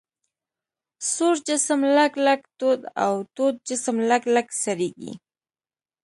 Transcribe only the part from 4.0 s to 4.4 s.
لږ